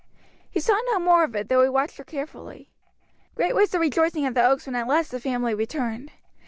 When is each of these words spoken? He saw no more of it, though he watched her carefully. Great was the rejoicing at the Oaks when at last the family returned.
He 0.49 0.59
saw 0.59 0.79
no 0.87 0.97
more 0.97 1.23
of 1.23 1.35
it, 1.35 1.47
though 1.47 1.61
he 1.61 1.69
watched 1.69 1.97
her 1.99 2.03
carefully. 2.03 2.71
Great 3.35 3.53
was 3.53 3.69
the 3.69 3.77
rejoicing 3.77 4.25
at 4.25 4.33
the 4.33 4.43
Oaks 4.43 4.65
when 4.65 4.73
at 4.75 4.87
last 4.87 5.11
the 5.11 5.19
family 5.19 5.53
returned. 5.53 6.09